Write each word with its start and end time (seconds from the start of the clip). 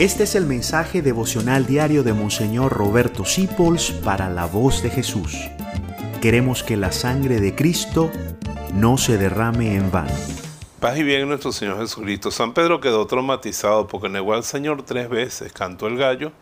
Este 0.00 0.22
es 0.22 0.34
el 0.34 0.46
mensaje 0.46 1.02
devocional 1.02 1.66
diario 1.66 2.02
de 2.02 2.14
Monseñor 2.14 2.72
Roberto 2.72 3.26
Sipols 3.26 3.90
para 3.90 4.30
la 4.30 4.46
voz 4.46 4.82
de 4.82 4.88
Jesús. 4.88 5.36
Queremos 6.22 6.62
que 6.62 6.78
la 6.78 6.90
sangre 6.90 7.38
de 7.38 7.54
Cristo 7.54 8.10
no 8.72 8.96
se 8.96 9.18
derrame 9.18 9.76
en 9.76 9.90
vano. 9.90 10.14
Paz 10.80 10.96
y 10.96 11.02
bien 11.02 11.28
nuestro 11.28 11.52
Señor 11.52 11.80
Jesucristo. 11.80 12.30
San 12.30 12.54
Pedro 12.54 12.80
quedó 12.80 13.06
traumatizado 13.06 13.88
porque 13.88 14.08
negó 14.08 14.32
al 14.32 14.42
Señor 14.42 14.84
tres 14.84 15.10
veces, 15.10 15.52
cantó 15.52 15.86
el 15.86 15.98
gallo 15.98 16.32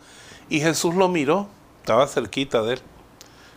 y 0.48 0.60
Jesús 0.60 0.94
lo 0.94 1.08
miró, 1.08 1.48
estaba 1.80 2.06
cerquita 2.06 2.62
de 2.62 2.74
él. 2.74 2.80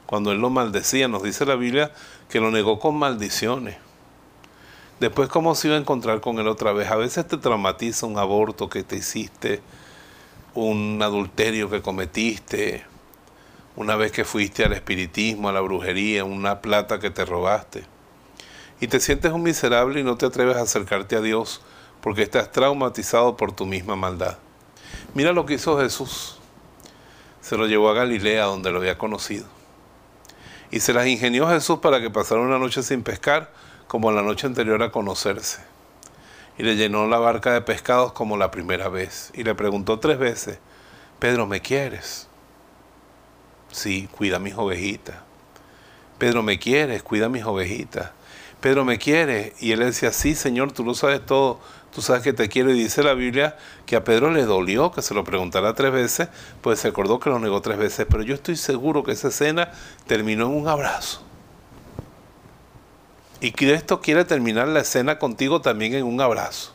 Cuando 0.07 0.31
él 0.31 0.39
lo 0.39 0.49
maldecía, 0.49 1.09
nos 1.09 1.21
dice 1.21 1.45
la 1.45 1.53
Biblia 1.53 1.91
que 2.27 2.39
lo 2.39 2.49
negó 2.49 2.79
con 2.79 2.97
maldiciones. 2.97 3.77
Después, 4.99 5.29
¿cómo 5.29 5.53
se 5.53 5.67
iba 5.67 5.77
a 5.77 5.79
encontrar 5.79 6.21
con 6.21 6.39
él 6.39 6.47
otra 6.47 6.73
vez? 6.73 6.89
A 6.89 6.95
veces 6.95 7.27
te 7.27 7.37
traumatiza 7.37 8.07
un 8.07 8.17
aborto 8.17 8.67
que 8.67 8.81
te 8.81 8.95
hiciste, 8.95 9.61
un 10.53 10.99
adulterio 11.01 11.69
que 11.69 11.81
cometiste, 11.81 12.83
una 13.75 13.95
vez 13.95 14.11
que 14.11 14.25
fuiste 14.25 14.65
al 14.65 14.73
espiritismo, 14.73 15.49
a 15.49 15.53
la 15.53 15.61
brujería, 15.61 16.25
una 16.25 16.61
plata 16.61 16.99
que 16.99 17.09
te 17.09 17.23
robaste. 17.25 17.83
Y 18.81 18.87
te 18.87 18.99
sientes 18.99 19.31
un 19.31 19.43
miserable 19.43 19.99
y 19.99 20.03
no 20.03 20.17
te 20.17 20.25
atreves 20.25 20.57
a 20.57 20.61
acercarte 20.61 21.15
a 21.15 21.21
Dios 21.21 21.61
porque 22.01 22.23
estás 22.23 22.51
traumatizado 22.51 23.37
por 23.37 23.53
tu 23.53 23.65
misma 23.65 23.95
maldad. 23.95 24.37
Mira 25.13 25.31
lo 25.31 25.45
que 25.45 25.53
hizo 25.53 25.79
Jesús. 25.79 26.39
Se 27.41 27.57
lo 27.57 27.67
llevó 27.67 27.89
a 27.89 27.93
Galilea 27.93 28.45
donde 28.45 28.71
lo 28.71 28.79
había 28.79 28.97
conocido. 28.97 29.45
Y 30.71 30.79
se 30.79 30.93
las 30.93 31.07
ingenió 31.07 31.47
Jesús 31.47 31.79
para 31.79 32.01
que 32.01 32.09
pasara 32.09 32.41
una 32.41 32.57
noche 32.57 32.83
sin 32.83 33.03
pescar 33.03 33.53
como 33.87 34.11
la 34.11 34.21
noche 34.21 34.47
anterior 34.47 34.81
a 34.83 34.91
conocerse 34.91 35.71
y 36.57 36.63
le 36.63 36.75
llenó 36.75 37.07
la 37.07 37.17
barca 37.17 37.53
de 37.53 37.61
pescados 37.61 38.13
como 38.13 38.37
la 38.37 38.51
primera 38.51 38.89
vez. 38.89 39.31
Y 39.33 39.43
le 39.43 39.55
preguntó 39.55 39.99
tres 39.99 40.17
veces, 40.17 40.59
Pedro, 41.19 41.47
¿me 41.47 41.61
quieres? 41.61 42.27
Sí, 43.71 44.07
cuida 44.11 44.39
mis 44.39 44.55
ovejitas. 44.55 45.17
Pedro, 46.17 46.43
¿me 46.43 46.59
quieres? 46.59 47.03
Cuida 47.03 47.29
mis 47.29 47.43
ovejitas. 47.43 48.11
Pedro, 48.59 48.85
¿me 48.85 48.99
quieres? 48.99 49.53
Y 49.59 49.71
él 49.71 49.79
decía, 49.79 50.11
sí, 50.11 50.35
Señor, 50.35 50.71
tú 50.71 50.83
lo 50.83 50.93
sabes 50.93 51.25
todo, 51.25 51.59
tú 51.93 52.01
sabes 52.01 52.21
que 52.21 52.33
te 52.33 52.47
quiero. 52.47 52.69
Y 52.69 52.73
dice 52.75 53.01
la 53.01 53.15
Biblia 53.15 53.57
que 53.87 53.95
a 53.95 54.03
Pedro 54.03 54.29
le 54.29 54.45
dolió 54.45 54.91
que 54.91 55.01
se 55.01 55.15
lo 55.15 55.23
preguntara 55.23 55.73
tres 55.73 55.91
veces, 55.91 56.29
pues 56.61 56.79
se 56.79 56.89
acordó 56.89 57.19
que 57.19 57.31
lo 57.31 57.39
negó 57.39 57.61
tres 57.61 57.77
veces. 57.77 58.05
Pero 58.07 58.21
yo 58.21 58.35
estoy 58.35 58.55
seguro 58.55 59.03
que 59.03 59.13
esa 59.13 59.29
escena 59.29 59.71
terminó 60.05 60.45
en 60.45 60.51
un 60.53 60.67
abrazo. 60.67 61.23
Y 63.41 63.53
Cristo 63.53 64.01
quiere 64.01 64.23
terminar 64.23 64.67
la 64.67 64.81
escena 64.81 65.17
contigo 65.17 65.61
también 65.61 65.95
en 65.95 66.05
un 66.05 66.21
abrazo. 66.21 66.73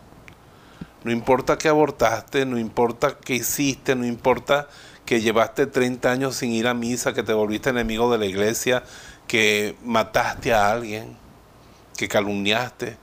No 1.05 1.13
importa 1.13 1.57
que 1.57 1.69
abortaste, 1.69 2.45
no 2.45 2.59
importa 2.59 3.19
que 3.19 3.37
hiciste, 3.37 3.95
no 3.95 4.05
importa 4.05 4.67
que 5.05 5.21
llevaste 5.21 5.69
30 5.69 6.11
años 6.11 6.35
sin 6.35 6.51
ir 6.51 6.67
a 6.67 6.75
misa, 6.75 7.15
que 7.15 7.23
te 7.23 7.33
volviste 7.33 7.71
enemigo 7.71 8.11
de 8.11 8.19
la 8.19 8.27
iglesia, 8.27 8.83
que 9.29 9.77
mataste 9.85 10.53
a 10.53 10.73
alguien, 10.73 11.17
que 11.97 12.09
calumniaste. 12.09 12.97